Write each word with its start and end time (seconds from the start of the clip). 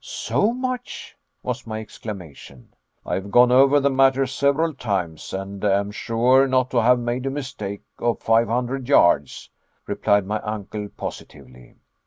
"So 0.03 0.51
much?" 0.51 1.15
was 1.43 1.67
my 1.67 1.79
exclamation. 1.79 2.73
"I 3.05 3.13
have 3.13 3.29
gone 3.29 3.51
over 3.51 3.79
the 3.79 3.91
matter 3.91 4.25
several 4.25 4.73
times, 4.73 5.31
and 5.31 5.63
am 5.63 5.91
sure 5.91 6.47
not 6.47 6.71
to 6.71 6.81
have 6.81 6.97
made 6.97 7.27
a 7.27 7.29
mistake 7.29 7.83
of 7.99 8.19
five 8.19 8.47
hundred 8.47 8.89
yards," 8.89 9.51
replied 9.85 10.25
my 10.25 10.39
uncle 10.39 10.87
positively. 10.89 11.75